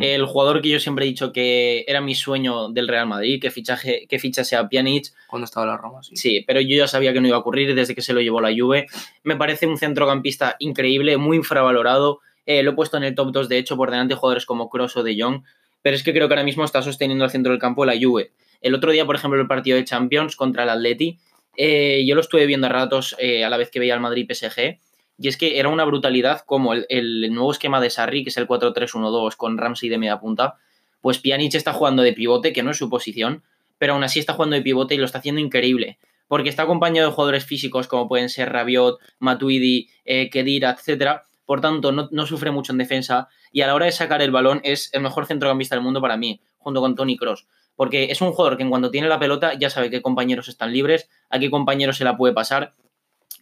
el 0.00 0.24
jugador 0.24 0.62
que 0.62 0.70
yo 0.70 0.80
siempre 0.80 1.04
he 1.04 1.08
dicho 1.08 1.32
que 1.32 1.84
era 1.86 2.00
mi 2.00 2.14
sueño 2.14 2.70
del 2.70 2.88
Real 2.88 3.06
Madrid, 3.06 3.40
que, 3.40 3.50
fichaje, 3.50 4.06
que 4.08 4.18
fichase 4.18 4.56
a 4.56 4.68
Pjanic. 4.68 5.12
Cuando 5.26 5.44
estaba 5.44 5.66
en 5.66 5.72
la 5.72 5.76
Roma, 5.76 6.02
sí. 6.02 6.16
Sí, 6.16 6.44
pero 6.46 6.60
yo 6.60 6.76
ya 6.76 6.88
sabía 6.88 7.12
que 7.12 7.20
no 7.20 7.28
iba 7.28 7.36
a 7.36 7.40
ocurrir 7.40 7.74
desde 7.74 7.94
que 7.94 8.00
se 8.00 8.14
lo 8.14 8.22
llevó 8.22 8.40
la 8.40 8.54
Juve. 8.56 8.86
Me 9.22 9.36
parece 9.36 9.66
un 9.66 9.76
centrocampista 9.76 10.56
increíble, 10.60 11.18
muy 11.18 11.36
infravalorado. 11.36 12.20
Eh, 12.46 12.62
lo 12.62 12.70
he 12.70 12.74
puesto 12.74 12.96
en 12.96 13.04
el 13.04 13.14
top 13.14 13.30
2, 13.32 13.48
de 13.50 13.58
hecho, 13.58 13.76
por 13.76 13.90
delante 13.90 14.14
de 14.14 14.20
jugadores 14.20 14.46
como 14.46 14.70
Kroos 14.70 14.96
o 14.96 15.02
De 15.02 15.20
Jong, 15.20 15.42
pero 15.82 15.94
es 15.94 16.02
que 16.02 16.14
creo 16.14 16.28
que 16.28 16.34
ahora 16.34 16.44
mismo 16.44 16.64
está 16.64 16.80
sosteniendo 16.80 17.24
al 17.24 17.30
centro 17.30 17.52
del 17.52 17.60
campo 17.60 17.84
la 17.84 17.94
Juve. 18.00 18.32
El 18.60 18.74
otro 18.74 18.92
día, 18.92 19.04
por 19.04 19.16
ejemplo, 19.16 19.40
el 19.40 19.46
partido 19.46 19.76
de 19.76 19.84
Champions 19.84 20.36
contra 20.36 20.62
el 20.62 20.70
Atleti, 20.70 21.18
eh, 21.60 22.04
yo 22.06 22.14
lo 22.14 22.20
estuve 22.20 22.46
viendo 22.46 22.68
a 22.68 22.70
ratos 22.70 23.16
eh, 23.18 23.44
a 23.44 23.50
la 23.50 23.56
vez 23.56 23.68
que 23.70 23.80
veía 23.80 23.92
al 23.92 24.00
Madrid 24.00 24.30
PSG, 24.32 24.78
y 25.18 25.26
es 25.26 25.36
que 25.36 25.58
era 25.58 25.68
una 25.68 25.84
brutalidad 25.84 26.42
como 26.46 26.72
el, 26.72 27.32
nuevo 27.32 27.50
esquema 27.50 27.80
de 27.80 27.90
Sarri, 27.90 28.22
que 28.22 28.30
es 28.30 28.36
el 28.36 28.46
4-3-1-2 28.46 29.34
con 29.34 29.58
Ramsey 29.58 29.88
de 29.88 29.98
media 29.98 30.20
punta, 30.20 30.54
pues 31.00 31.18
Pjanic 31.18 31.56
está 31.56 31.72
jugando 31.72 32.02
de 32.02 32.12
pivote, 32.12 32.52
que 32.52 32.62
no 32.62 32.70
es 32.70 32.76
su 32.76 32.88
posición, 32.88 33.42
pero 33.76 33.94
aún 33.94 34.04
así 34.04 34.20
está 34.20 34.34
jugando 34.34 34.54
de 34.54 34.62
pivote 34.62 34.94
y 34.94 34.98
lo 34.98 35.04
está 35.04 35.18
haciendo 35.18 35.40
increíble, 35.40 35.98
porque 36.28 36.48
está 36.48 36.62
acompañado 36.62 37.08
de 37.08 37.14
jugadores 37.14 37.44
físicos 37.44 37.88
como 37.88 38.06
pueden 38.06 38.28
ser 38.28 38.52
Rabiot, 38.52 39.00
Matuidi, 39.18 39.90
eh, 40.04 40.30
Kedira, 40.30 40.76
etc., 40.78 41.22
por 41.44 41.60
tanto 41.60 41.90
no, 41.90 42.08
no, 42.12 42.26
sufre 42.26 42.52
mucho 42.52 42.70
en 42.70 42.78
defensa 42.78 43.28
y 43.50 43.62
a 43.62 43.66
la 43.66 43.74
hora 43.74 43.86
de 43.86 43.92
sacar 43.92 44.22
el 44.22 44.30
balón 44.30 44.60
es 44.62 44.90
el 44.92 45.00
mejor 45.00 45.26
centrocampista 45.26 45.74
del 45.74 45.82
mundo 45.82 46.00
para 46.00 46.16
mí, 46.16 46.40
junto 46.58 46.80
con 46.80 46.94
Tony 46.94 47.16
Cross, 47.16 47.48
porque 47.78 48.10
es 48.10 48.20
un 48.20 48.32
jugador 48.32 48.56
que 48.56 48.64
en 48.64 48.70
cuanto 48.70 48.90
tiene 48.90 49.06
la 49.06 49.20
pelota 49.20 49.54
ya 49.54 49.70
sabe 49.70 49.88
qué 49.88 50.02
compañeros 50.02 50.48
están 50.48 50.72
libres, 50.72 51.08
a 51.30 51.38
qué 51.38 51.48
compañeros 51.48 51.96
se 51.96 52.02
la 52.02 52.16
puede 52.16 52.34
pasar, 52.34 52.74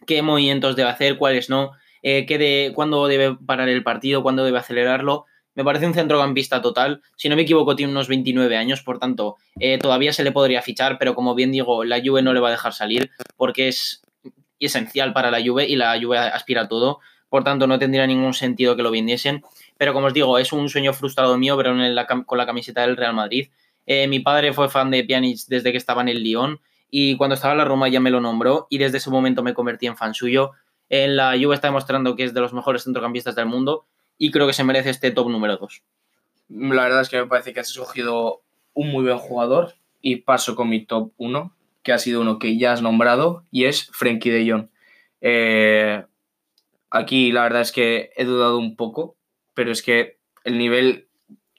qué 0.05 0.21
movimientos 0.21 0.75
debe 0.75 0.91
hacer, 0.91 1.17
cuáles 1.17 1.49
no, 1.49 1.71
eh, 2.03 2.27
qué 2.27 2.37
de, 2.37 2.71
cuándo 2.75 3.07
debe 3.07 3.35
parar 3.35 3.67
el 3.67 3.81
partido, 3.81 4.21
cuándo 4.21 4.45
debe 4.45 4.59
acelerarlo. 4.59 5.25
Me 5.55 5.63
parece 5.63 5.87
un 5.87 5.95
centrocampista 5.95 6.61
total. 6.61 7.01
Si 7.15 7.29
no 7.29 7.35
me 7.35 7.41
equivoco, 7.41 7.75
tiene 7.75 7.91
unos 7.91 8.07
29 8.07 8.55
años, 8.57 8.83
por 8.83 8.99
tanto, 8.99 9.37
eh, 9.59 9.79
todavía 9.79 10.13
se 10.13 10.23
le 10.23 10.31
podría 10.31 10.61
fichar, 10.61 10.99
pero 10.99 11.15
como 11.15 11.33
bien 11.33 11.51
digo, 11.51 11.83
la 11.83 11.99
Juve 11.99 12.21
no 12.21 12.31
le 12.31 12.39
va 12.39 12.49
a 12.49 12.51
dejar 12.51 12.73
salir 12.73 13.09
porque 13.37 13.69
es 13.69 14.03
esencial 14.59 15.13
para 15.13 15.31
la 15.31 15.43
Juve 15.43 15.65
y 15.65 15.77
la 15.77 15.99
Juve 15.99 16.19
aspira 16.19 16.61
a 16.61 16.67
todo 16.67 16.99
por 17.29 17.43
tanto 17.43 17.67
no 17.67 17.79
tendría 17.79 18.07
ningún 18.07 18.33
sentido 18.33 18.75
que 18.75 18.83
lo 18.83 18.91
vendiesen. 18.91 19.43
Pero 19.77 19.93
como 19.93 20.07
os 20.07 20.13
digo, 20.13 20.37
es 20.37 20.53
un 20.53 20.69
sueño 20.69 20.93
frustrado 20.93 21.37
mío, 21.37 21.57
pero 21.57 21.71
en 21.71 22.05
con 22.25 22.37
la 22.37 22.45
camiseta 22.45 22.81
del 22.81 22.97
Real 22.97 23.13
Madrid. 23.13 23.49
Eh, 23.87 24.07
mi 24.07 24.19
padre 24.19 24.53
fue 24.53 24.69
fan 24.69 24.91
de 24.91 25.03
Pjanic 25.03 25.39
desde 25.47 25.71
que 25.71 25.77
estaba 25.77 26.01
en 26.01 26.09
el 26.09 26.21
Lyon 26.21 26.59
y 26.91 27.15
cuando 27.17 27.35
estaba 27.35 27.53
en 27.53 27.57
la 27.57 27.65
Roma 27.65 27.87
ya 27.87 27.99
me 27.99 28.11
lo 28.11 28.21
nombró 28.21 28.67
y 28.69 28.77
desde 28.77 28.97
ese 28.97 29.09
momento 29.09 29.41
me 29.43 29.53
convertí 29.53 29.87
en 29.87 29.97
fan 29.97 30.13
suyo. 30.13 30.51
En 30.89 31.15
la 31.15 31.31
Juve 31.41 31.55
está 31.55 31.69
demostrando 31.69 32.15
que 32.15 32.25
es 32.25 32.33
de 32.33 32.41
los 32.41 32.53
mejores 32.53 32.83
centrocampistas 32.83 33.35
del 33.35 33.45
mundo 33.45 33.85
y 34.17 34.31
creo 34.31 34.45
que 34.45 34.53
se 34.53 34.63
merece 34.63 34.89
este 34.89 35.11
top 35.11 35.29
número 35.29 35.57
2. 35.57 35.83
La 36.49 36.83
verdad 36.83 37.01
es 37.01 37.09
que 37.09 37.17
me 37.17 37.27
parece 37.27 37.53
que 37.53 37.61
has 37.61 37.69
escogido 37.69 38.41
un 38.73 38.89
muy 38.89 39.03
buen 39.03 39.17
jugador 39.17 39.73
y 40.01 40.17
paso 40.17 40.55
con 40.55 40.69
mi 40.69 40.85
top 40.85 41.11
1, 41.17 41.53
que 41.81 41.93
ha 41.93 41.97
sido 41.97 42.21
uno 42.21 42.39
que 42.39 42.57
ya 42.57 42.73
has 42.73 42.81
nombrado 42.81 43.45
y 43.51 43.65
es 43.65 43.89
Frenkie 43.91 44.29
de 44.29 44.51
Jong. 44.51 44.69
Eh, 45.21 46.05
aquí 46.89 47.31
la 47.31 47.43
verdad 47.43 47.61
es 47.61 47.71
que 47.71 48.11
he 48.15 48.25
dudado 48.25 48.57
un 48.57 48.75
poco, 48.75 49.15
pero 49.53 49.71
es 49.71 49.81
que 49.81 50.17
el 50.43 50.57
nivel 50.57 51.06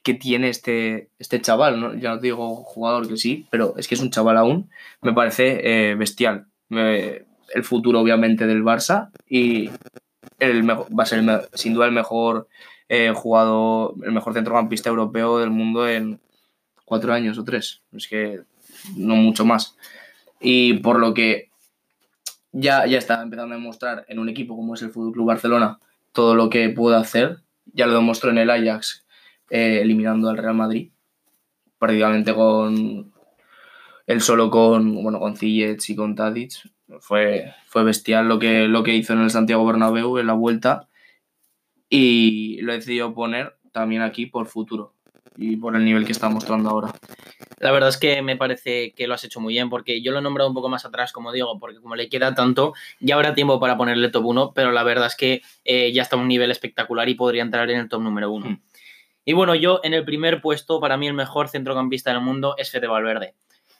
que 0.03 0.13
tiene 0.13 0.49
este, 0.49 1.09
este 1.19 1.41
chaval, 1.41 1.79
¿no? 1.79 1.95
ya 1.95 2.09
no 2.09 2.17
digo 2.17 2.55
jugador 2.55 3.07
que 3.07 3.17
sí, 3.17 3.47
pero 3.49 3.75
es 3.77 3.87
que 3.87 3.95
es 3.95 4.01
un 4.01 4.11
chaval 4.11 4.37
aún, 4.37 4.69
me 5.01 5.13
parece 5.13 5.59
eh, 5.63 5.95
bestial. 5.95 6.47
el 6.69 7.63
futuro 7.63 7.99
obviamente 7.99 8.45
del 8.47 8.63
Barça 8.63 9.09
y 9.27 9.69
el 10.39 10.69
va 10.69 11.03
a 11.03 11.05
ser 11.05 11.23
sin 11.53 11.73
duda 11.73 11.85
el 11.85 11.91
mejor 11.91 12.47
eh, 12.87 13.13
jugador, 13.15 13.93
el 14.03 14.11
mejor 14.11 14.33
centrocampista 14.33 14.89
europeo 14.89 15.39
del 15.39 15.51
mundo 15.51 15.87
en 15.87 16.19
cuatro 16.85 17.13
años 17.13 17.37
o 17.37 17.43
tres. 17.43 17.81
Es 17.91 18.07
que 18.07 18.41
no 18.95 19.15
mucho 19.15 19.45
más. 19.45 19.75
Y 20.39 20.73
por 20.75 20.99
lo 20.99 21.13
que 21.13 21.49
ya, 22.51 22.85
ya 22.87 22.97
está 22.97 23.21
empezando 23.21 23.53
a 23.53 23.57
demostrar 23.57 24.05
en 24.07 24.19
un 24.19 24.29
equipo 24.29 24.55
como 24.55 24.73
es 24.73 24.81
el 24.81 24.89
Fútbol 24.89 25.13
Club 25.13 25.27
Barcelona 25.27 25.79
todo 26.13 26.35
lo 26.35 26.49
que 26.49 26.69
puede 26.69 26.97
hacer. 26.97 27.39
Ya 27.73 27.85
lo 27.85 27.93
demostró 27.93 28.31
en 28.31 28.39
el 28.39 28.49
Ajax, 28.49 29.05
eh, 29.49 29.79
eliminando 29.81 30.29
al 30.29 30.37
Real 30.37 30.55
Madrid, 30.55 30.91
prácticamente 31.77 32.33
con 32.33 33.13
él 34.07 34.21
solo 34.21 34.49
con 34.49 35.03
bueno 35.03 35.19
con 35.19 35.35
Ziyech 35.35 35.89
y 35.89 35.95
con 35.95 36.15
Tadic. 36.15 36.53
Fue, 37.01 37.53
fue 37.67 37.83
bestial 37.83 38.27
lo 38.27 38.39
que, 38.39 38.67
lo 38.67 38.81
que 38.81 38.95
hizo 38.95 39.13
en 39.13 39.21
el 39.21 39.29
Santiago 39.29 39.65
Bernabéu 39.65 40.17
en 40.17 40.25
la 40.25 40.33
vuelta 40.33 40.89
y 41.87 42.59
lo 42.61 42.71
he 42.71 42.77
decidido 42.77 43.13
poner 43.13 43.57
también 43.71 44.01
aquí 44.01 44.25
por 44.25 44.47
futuro 44.47 44.95
y 45.37 45.55
por 45.55 45.75
el 45.75 45.85
nivel 45.85 46.05
que 46.05 46.11
está 46.11 46.27
mostrando 46.29 46.69
ahora. 46.69 46.93
La 47.59 47.71
verdad 47.71 47.89
es 47.89 47.97
que 47.97 48.21
me 48.21 48.35
parece 48.35 48.91
que 48.91 49.07
lo 49.07 49.13
has 49.13 49.23
hecho 49.23 49.39
muy 49.39 49.53
bien, 49.53 49.69
porque 49.69 50.01
yo 50.01 50.11
lo 50.11 50.19
he 50.19 50.21
nombrado 50.21 50.49
un 50.49 50.53
poco 50.53 50.69
más 50.69 50.85
atrás, 50.85 51.11
como 51.11 51.31
digo, 51.31 51.59
porque 51.59 51.79
como 51.79 51.95
le 51.95 52.09
queda 52.09 52.35
tanto, 52.35 52.73
ya 52.99 53.15
habrá 53.15 53.33
tiempo 53.33 53.59
para 53.59 53.77
ponerle 53.77 54.09
top 54.09 54.25
1, 54.25 54.51
pero 54.53 54.71
la 54.71 54.83
verdad 54.83 55.07
es 55.07 55.15
que 55.15 55.41
eh, 55.63 55.91
ya 55.93 56.01
está 56.01 56.15
a 56.15 56.19
un 56.19 56.27
nivel 56.27 56.51
espectacular 56.51 57.07
y 57.07 57.15
podría 57.15 57.41
entrar 57.41 57.69
en 57.69 57.79
el 57.79 57.89
top 57.89 58.01
número 58.01 58.31
1. 58.31 58.49
Mm. 58.49 58.61
Y 59.29 59.33
bueno, 59.33 59.53
yo 59.53 59.79
en 59.83 59.93
el 59.93 60.05
primer 60.05 60.41
puesto, 60.41 60.79
para 60.79 60.97
mí 60.97 61.05
el 61.05 61.13
mejor 61.13 61.49
centrocampista 61.49 62.09
del 62.09 62.19
mundo 62.19 62.55
es 62.57 62.71
Fede 62.71 62.87
Valverde. 62.87 63.35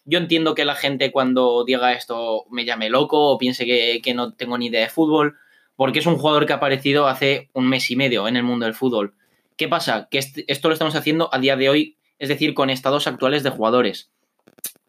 Yo 0.06 0.20
entiendo 0.20 0.54
que 0.54 0.64
la 0.64 0.76
gente 0.76 1.12
cuando 1.12 1.64
diga 1.66 1.94
esto 1.94 2.46
me 2.52 2.66
llame 2.66 2.92
loco 2.92 3.32
o 3.32 3.40
piense 3.40 3.66
que, 3.66 4.14
no 4.14 4.34
tengo 4.34 4.60
ni 4.60 4.68
idea 4.68 4.82
de 4.82 4.90
fútbol, 4.90 5.38
porque 5.76 5.98
es 5.98 6.06
un 6.06 6.20
jugador 6.20 6.46
que 6.46 6.54
ha 6.54 6.58
aparecido 6.58 7.08
hace 7.08 7.50
un 7.54 7.68
mes 7.68 7.90
y 7.90 7.96
medio 7.96 8.28
en 8.28 8.38
el 8.38 8.44
mundo 8.44 8.68
del 8.68 8.76
fútbol. 8.76 9.16
¿Qué 9.58 9.68
pasa? 9.68 10.08
Que 10.12 10.20
esto 10.20 10.68
lo 10.68 10.74
estamos 10.74 10.94
haciendo 10.94 11.34
a 11.34 11.40
día 11.40 11.56
de 11.56 11.70
hoy, 11.70 11.98
es 12.20 12.30
decir, 12.30 12.54
con 12.54 12.70
estados 12.70 13.08
actuales 13.08 13.42
de 13.42 13.50
jugadores. 13.50 14.12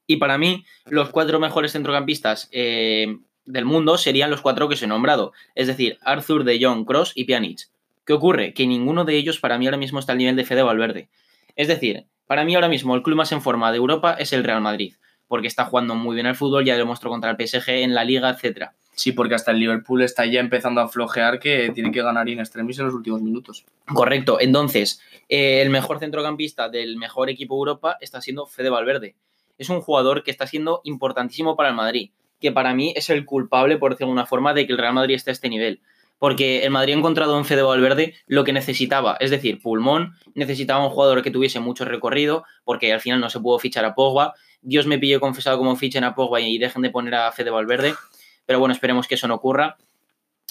Y 0.07 0.19
para 0.19 0.37
mí, 0.37 0.67
los 0.85 1.09
cuatro 1.09 1.41
mejores 1.41 1.73
centrocampistas 1.73 2.51
eh, 2.53 3.17
del 3.47 3.65
mundo 3.65 3.97
serían 3.97 4.31
los 4.31 4.43
cuatro 4.43 4.69
que 4.69 4.75
os 4.75 4.83
he 4.83 4.87
nombrado, 4.87 5.33
es 5.55 5.69
decir, 5.69 5.97
Arthur, 6.03 6.45
De 6.45 6.63
Jong, 6.63 6.85
Cross 6.85 7.13
y 7.15 7.25
Pjanic. 7.25 7.71
¿Qué 8.11 8.15
ocurre? 8.15 8.55
Que 8.55 8.67
ninguno 8.67 9.05
de 9.05 9.15
ellos 9.15 9.39
para 9.39 9.57
mí 9.57 9.67
ahora 9.67 9.77
mismo 9.77 10.01
está 10.01 10.11
al 10.11 10.19
nivel 10.19 10.35
de 10.35 10.45
Fede 10.45 10.65
Valverde. 10.65 11.11
Es 11.55 11.69
decir, 11.69 12.07
para 12.27 12.45
mí 12.45 12.57
ahora 12.57 12.69
mismo 12.69 12.97
el 12.97 13.05
club 13.05 13.17
más 13.17 13.31
en 13.31 13.41
forma 13.41 13.71
de 13.71 13.77
Europa 13.77 14.17
es 14.19 14.33
el 14.33 14.43
Real 14.43 14.61
Madrid, 14.61 14.95
porque 15.29 15.47
está 15.47 15.65
jugando 15.67 15.95
muy 15.95 16.17
bien 16.17 16.27
al 16.27 16.35
fútbol, 16.35 16.65
ya 16.65 16.73
lo 16.73 16.81
demostró 16.81 17.09
contra 17.09 17.31
el 17.31 17.37
PSG 17.37 17.69
en 17.69 17.95
la 17.95 18.03
liga, 18.03 18.29
etcétera. 18.29 18.75
Sí, 18.97 19.13
porque 19.13 19.37
hasta 19.37 19.53
el 19.53 19.61
Liverpool 19.61 20.03
está 20.03 20.27
ya 20.27 20.41
empezando 20.41 20.81
a 20.81 20.89
flojear 20.89 21.39
que 21.39 21.71
tiene 21.73 21.93
que 21.93 22.03
ganar 22.03 22.29
in 22.29 22.41
extremis 22.41 22.81
en 22.81 22.87
los 22.87 22.95
últimos 22.95 23.23
minutos. 23.23 23.65
Correcto. 23.87 24.39
Entonces, 24.41 25.01
eh, 25.29 25.63
el 25.63 25.71
mejor 25.71 26.01
centrocampista 26.01 26.69
del 26.69 26.97
mejor 26.97 27.31
equipo 27.31 27.55
de 27.55 27.59
Europa 27.61 27.97
está 28.01 28.21
siendo 28.21 28.47
Fede 28.47 28.71
Valverde. 28.71 29.15
Es 29.57 29.69
un 29.69 29.83
jugador 29.83 30.25
que 30.25 30.33
está 30.33 30.49
siendo 30.49 30.81
importantísimo 30.83 31.55
para 31.55 31.69
el 31.69 31.77
Madrid, 31.77 32.11
que 32.41 32.51
para 32.51 32.75
mí 32.75 32.93
es 32.97 33.09
el 33.09 33.25
culpable, 33.25 33.77
por 33.77 33.93
decirlo 33.93 34.09
de 34.09 34.11
alguna 34.15 34.27
forma, 34.27 34.53
de 34.53 34.67
que 34.67 34.73
el 34.73 34.79
Real 34.79 34.95
Madrid 34.95 35.15
esté 35.15 35.31
a 35.31 35.33
este 35.33 35.49
nivel. 35.49 35.81
Porque 36.21 36.63
el 36.65 36.71
Madrid 36.71 36.95
ha 36.95 36.99
encontrado 36.99 37.37
en 37.37 37.45
Fede 37.45 37.63
Valverde 37.63 38.15
lo 38.29 38.45
que 38.45 38.53
necesitaba, 38.53 39.17
es 39.19 39.31
decir, 39.31 39.61
pulmón, 39.61 40.15
necesitaba 40.35 40.85
un 40.85 40.91
jugador 40.91 41.23
que 41.23 41.33
tuviese 41.33 41.59
mucho 41.59 41.85
recorrido, 41.85 42.45
porque 42.63 42.93
al 42.93 43.01
final 43.01 43.19
no 43.19 43.29
se 43.29 43.41
pudo 43.41 43.59
fichar 43.59 43.85
a 43.85 43.97
Pogba. 43.97 44.35
Dios 44.63 44.87
me 44.87 44.99
pille 44.99 45.19
confesado 45.19 45.59
como 45.59 45.75
fichen 45.75 46.05
a 46.05 46.15
Pogba 46.15 46.41
y 46.41 46.59
dejen 46.59 46.83
de 46.83 46.91
poner 46.91 47.17
a 47.17 47.33
Fede 47.33 47.51
Valverde 47.51 47.95
pero 48.51 48.59
bueno, 48.59 48.73
esperemos 48.73 49.07
que 49.07 49.15
eso 49.15 49.29
no 49.29 49.37
ocurra. 49.37 49.77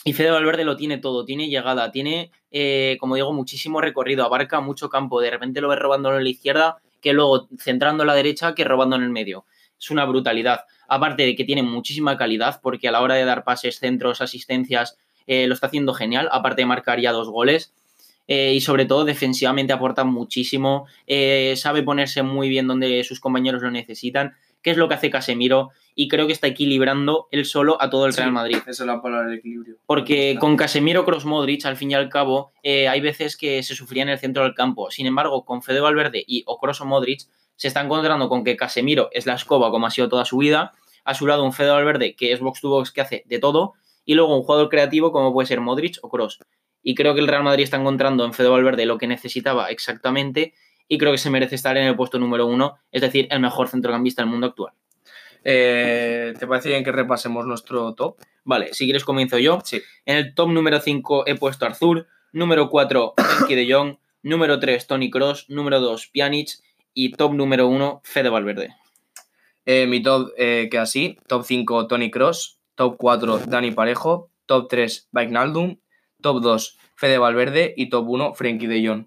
Y 0.05 0.13
Fede 0.13 0.31
Valverde 0.31 0.63
lo 0.63 0.77
tiene 0.77 0.99
todo, 0.99 1.25
tiene 1.25 1.49
llegada, 1.49 1.91
tiene, 1.91 2.31
eh, 2.49 2.95
como 2.97 3.15
digo, 3.15 3.33
muchísimo 3.33 3.81
recorrido, 3.81 4.23
abarca 4.23 4.61
mucho 4.61 4.87
campo, 4.87 5.19
de 5.19 5.29
repente 5.29 5.59
lo 5.59 5.67
ves 5.67 5.79
robándolo 5.79 6.17
en 6.17 6.23
la 6.23 6.29
izquierda, 6.29 6.77
que 7.01 7.11
luego 7.11 7.49
centrando 7.57 8.03
en 8.03 8.07
la 8.07 8.15
derecha, 8.15 8.55
que 8.55 8.63
robando 8.63 8.95
en 8.95 9.03
el 9.03 9.09
medio. 9.09 9.43
Es 9.77 9.91
una 9.91 10.05
brutalidad. 10.05 10.61
Aparte 10.87 11.23
de 11.23 11.35
que 11.35 11.43
tiene 11.43 11.61
muchísima 11.61 12.17
calidad, 12.17 12.61
porque 12.63 12.87
a 12.87 12.93
la 12.93 13.01
hora 13.01 13.15
de 13.15 13.25
dar 13.25 13.43
pases, 13.43 13.79
centros, 13.79 14.21
asistencias, 14.21 14.97
eh, 15.29 15.47
lo 15.47 15.53
está 15.53 15.67
haciendo 15.67 15.93
genial, 15.93 16.27
aparte 16.31 16.63
de 16.63 16.65
marcar 16.65 16.99
ya 16.99 17.13
dos 17.13 17.29
goles. 17.29 17.73
Eh, 18.27 18.53
y 18.53 18.61
sobre 18.61 18.85
todo 18.85 19.05
defensivamente 19.05 19.73
aporta 19.73 20.03
muchísimo, 20.03 20.85
sabe 21.55 21.81
ponerse 21.81 22.21
muy 22.21 22.47
bien 22.47 22.67
donde 22.67 23.03
sus 23.03 23.19
compañeros 23.19 23.63
lo 23.63 23.71
necesitan 23.71 24.35
qué 24.61 24.71
es 24.71 24.77
lo 24.77 24.87
que 24.87 24.95
hace 24.95 25.09
Casemiro 25.09 25.69
y 25.95 26.07
creo 26.07 26.27
que 26.27 26.33
está 26.33 26.47
equilibrando 26.47 27.27
él 27.31 27.45
solo 27.45 27.81
a 27.81 27.89
todo 27.89 28.05
el 28.05 28.13
Real 28.13 28.31
Madrid. 28.31 28.57
Esa 28.67 28.83
es 28.83 28.87
la 28.87 29.01
palabra 29.01 29.29
de 29.29 29.37
equilibrio. 29.37 29.77
Porque 29.85 30.37
con 30.39 30.57
Casemiro, 30.57 31.05
Cross, 31.05 31.25
Modric, 31.25 31.65
al 31.65 31.77
fin 31.77 31.91
y 31.91 31.93
al 31.93 32.09
cabo, 32.09 32.51
eh, 32.63 32.87
hay 32.87 33.01
veces 33.01 33.37
que 33.37 33.63
se 33.63 33.75
sufría 33.75 34.03
en 34.03 34.09
el 34.09 34.19
centro 34.19 34.43
del 34.43 34.53
campo. 34.53 34.91
Sin 34.91 35.05
embargo, 35.05 35.45
con 35.45 35.61
Fede 35.61 35.79
Valverde 35.79 36.23
y 36.25 36.43
o 36.45 36.59
Modric, 36.85 37.21
se 37.55 37.67
está 37.67 37.81
encontrando 37.81 38.29
con 38.29 38.43
que 38.43 38.55
Casemiro 38.55 39.09
es 39.11 39.25
la 39.25 39.33
escoba 39.33 39.71
como 39.71 39.87
ha 39.87 39.91
sido 39.91 40.07
toda 40.07 40.23
su 40.23 40.37
vida, 40.37 40.71
a 41.03 41.13
su 41.13 41.27
lado 41.27 41.43
un 41.43 41.51
Fede 41.51 41.71
Valverde 41.71 42.15
que 42.15 42.31
es 42.31 42.39
box 42.39 42.61
to 42.61 42.69
box 42.69 42.91
que 42.91 43.01
hace 43.01 43.23
de 43.25 43.39
todo, 43.39 43.73
y 44.09 44.15
luego 44.15 44.35
un 44.35 44.41
jugador 44.41 44.69
creativo 44.69 45.11
como 45.11 45.31
puede 45.31 45.45
ser 45.45 45.61
Modric 45.61 45.99
o 46.01 46.09
Cross. 46.09 46.39
Y 46.81 46.95
creo 46.95 47.13
que 47.13 47.19
el 47.19 47.27
Real 47.27 47.43
Madrid 47.43 47.65
está 47.65 47.77
encontrando 47.77 48.25
en 48.25 48.33
Fede 48.33 48.47
Valverde 48.47 48.87
lo 48.87 48.97
que 48.97 49.05
necesitaba 49.05 49.69
exactamente 49.69 50.55
y 50.87 50.97
creo 50.97 51.11
que 51.11 51.19
se 51.19 51.29
merece 51.29 51.53
estar 51.53 51.77
en 51.77 51.85
el 51.85 51.95
puesto 51.95 52.17
número 52.17 52.47
uno, 52.47 52.79
es 52.91 53.03
decir, 53.03 53.27
el 53.29 53.39
mejor 53.39 53.67
centrocampista 53.67 54.23
del 54.23 54.31
mundo 54.31 54.47
actual. 54.47 54.73
Eh, 55.43 56.33
¿Te 56.39 56.47
parece 56.47 56.69
bien 56.69 56.83
que 56.83 56.91
repasemos 56.91 57.45
nuestro 57.45 57.93
top? 57.93 58.15
Vale, 58.45 58.73
si 58.73 58.85
quieres 58.85 59.05
comienzo 59.05 59.37
yo. 59.37 59.59
Sí. 59.63 59.79
En 60.07 60.17
el 60.17 60.33
top 60.33 60.49
número 60.49 60.79
5 60.79 61.27
he 61.27 61.35
puesto 61.35 61.67
Arthur, 61.67 62.07
número 62.31 62.67
4 62.67 63.13
Frenkie 63.15 63.55
de 63.67 63.71
Jong, 63.71 63.97
número 64.23 64.59
3 64.59 64.87
Tony 64.87 65.11
Cross, 65.11 65.45
número 65.49 65.79
2 65.81 66.07
Pjanic 66.07 66.49
y 66.95 67.11
top 67.11 67.35
número 67.35 67.67
1 67.67 68.01
Fede 68.03 68.29
Valverde. 68.29 68.75
Eh, 69.67 69.85
mi 69.85 70.01
top 70.01 70.31
eh, 70.35 70.67
queda 70.71 70.81
así, 70.81 71.19
top 71.27 71.43
5 71.45 71.85
Tony 71.85 72.09
Cross, 72.09 72.58
top 72.79 72.95
4 72.97 73.39
Dani 73.47 73.71
Parejo, 73.71 74.31
top 74.45 74.69
3 74.69 75.09
Naldum, 75.11 75.79
top 76.21 76.41
2 76.41 76.77
Fede 76.95 77.17
Valverde 77.17 77.73
y 77.75 77.89
top 77.89 78.07
1 78.07 78.33
Frenkie 78.35 78.67
de 78.67 78.87
Jong. 78.87 79.05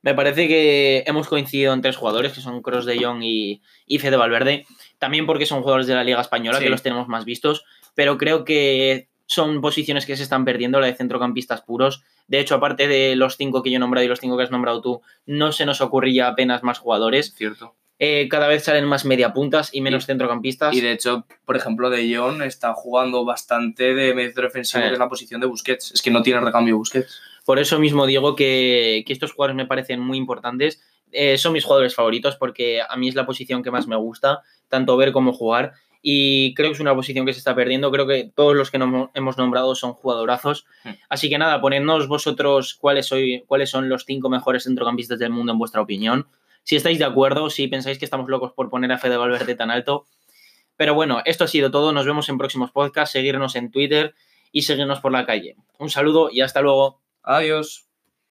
Me 0.00 0.14
parece 0.14 0.48
que 0.48 1.04
hemos 1.06 1.28
coincidido 1.28 1.74
en 1.74 1.82
tres 1.82 1.98
jugadores, 1.98 2.32
que 2.32 2.40
son 2.40 2.62
Cross 2.62 2.86
de 2.86 3.04
Jong 3.04 3.22
y, 3.22 3.60
y 3.86 3.98
Fede 3.98 4.16
Valverde. 4.16 4.64
También 4.98 5.26
porque 5.26 5.44
son 5.44 5.60
jugadores 5.60 5.86
de 5.86 5.94
la 5.94 6.02
Liga 6.02 6.22
Española, 6.22 6.60
que 6.60 6.70
los 6.70 6.82
tenemos 6.82 7.08
más 7.08 7.26
vistos. 7.26 7.66
Pero 7.94 8.16
creo 8.16 8.44
que 8.44 9.08
son 9.26 9.60
posiciones 9.60 10.06
que 10.06 10.16
se 10.16 10.22
están 10.22 10.46
perdiendo, 10.46 10.80
la 10.80 10.86
de 10.86 10.94
centrocampistas 10.94 11.60
puros. 11.60 12.02
De 12.26 12.40
hecho, 12.40 12.54
aparte 12.54 12.88
de 12.88 13.16
los 13.16 13.36
cinco 13.36 13.62
que 13.62 13.70
yo 13.70 13.76
he 13.76 13.80
nombrado 13.80 14.04
y 14.04 14.08
los 14.08 14.18
cinco 14.18 14.38
que 14.38 14.44
has 14.44 14.50
nombrado 14.50 14.80
tú, 14.80 15.02
no 15.26 15.52
se 15.52 15.66
nos 15.66 15.82
ocurría 15.82 16.26
apenas 16.26 16.62
más 16.62 16.78
jugadores. 16.78 17.34
Cierto. 17.36 17.76
Eh, 18.04 18.26
cada 18.28 18.48
vez 18.48 18.64
salen 18.64 18.84
más 18.84 19.04
mediapuntas 19.04 19.70
y 19.72 19.80
menos 19.80 20.06
centrocampistas. 20.06 20.74
Y 20.74 20.80
de 20.80 20.90
hecho, 20.90 21.24
por 21.44 21.56
ejemplo, 21.56 21.88
De 21.88 22.12
Jong 22.12 22.42
está 22.42 22.74
jugando 22.74 23.24
bastante 23.24 23.94
de 23.94 24.12
medio 24.12 24.32
defensivo, 24.34 24.82
en 24.82 24.98
la 24.98 25.08
posición 25.08 25.40
de 25.40 25.46
Busquets. 25.46 25.92
Es 25.92 26.02
que 26.02 26.10
no 26.10 26.20
tiene 26.20 26.40
recambio 26.40 26.76
Busquets. 26.76 27.20
Por 27.44 27.60
eso 27.60 27.78
mismo 27.78 28.04
digo 28.04 28.34
que, 28.34 29.04
estos 29.06 29.30
jugadores 29.30 29.54
me 29.54 29.66
parecen 29.66 30.00
muy 30.00 30.18
importantes. 30.18 30.82
Eh, 31.12 31.38
son 31.38 31.52
mis 31.52 31.62
jugadores 31.62 31.94
favoritos 31.94 32.34
porque 32.34 32.80
a 32.82 32.96
mí 32.96 33.08
es 33.08 33.14
la 33.14 33.24
posición 33.24 33.62
que 33.62 33.70
más 33.70 33.86
me 33.86 33.94
gusta, 33.94 34.40
tanto 34.66 34.96
ver 34.96 35.12
como 35.12 35.32
jugar. 35.32 35.74
Y 36.02 36.54
creo 36.54 36.70
que 36.70 36.74
es 36.74 36.80
una 36.80 36.96
posición 36.96 37.24
que 37.24 37.32
se 37.32 37.38
está 37.38 37.54
perdiendo. 37.54 37.92
Creo 37.92 38.08
que 38.08 38.32
todos 38.34 38.56
los 38.56 38.72
que 38.72 38.78
hemos 39.14 39.38
nombrado 39.38 39.76
son 39.76 39.92
jugadorazos. 39.92 40.66
Así 41.08 41.30
que 41.30 41.38
nada, 41.38 41.60
ponednos 41.60 42.08
vosotros 42.08 42.74
cuáles, 42.74 43.06
soy, 43.06 43.44
cuáles 43.46 43.70
son 43.70 43.88
los 43.88 44.04
cinco 44.06 44.28
mejores 44.28 44.64
centrocampistas 44.64 45.20
del 45.20 45.30
mundo 45.30 45.52
en 45.52 45.60
vuestra 45.60 45.80
opinión. 45.80 46.26
Si 46.62 46.76
estáis 46.76 46.98
de 46.98 47.04
acuerdo, 47.04 47.50
si 47.50 47.68
pensáis 47.68 47.98
que 47.98 48.04
estamos 48.04 48.28
locos 48.28 48.52
por 48.52 48.70
poner 48.70 48.92
a 48.92 48.98
Fede 48.98 49.16
Valverde 49.16 49.54
tan 49.54 49.70
alto. 49.70 50.06
Pero 50.76 50.94
bueno, 50.94 51.20
esto 51.24 51.44
ha 51.44 51.48
sido 51.48 51.70
todo. 51.70 51.92
Nos 51.92 52.06
vemos 52.06 52.28
en 52.28 52.38
próximos 52.38 52.70
podcasts. 52.70 53.12
Seguirnos 53.12 53.56
en 53.56 53.70
Twitter 53.70 54.14
y 54.52 54.62
seguirnos 54.62 55.00
por 55.00 55.12
la 55.12 55.26
calle. 55.26 55.56
Un 55.78 55.90
saludo 55.90 56.28
y 56.30 56.40
hasta 56.40 56.60
luego. 56.60 57.00
Adiós. 57.22 57.91